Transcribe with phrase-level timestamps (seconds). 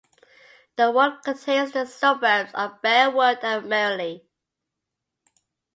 [0.77, 4.23] The ward contains the suburbs of Bearwood and Merley.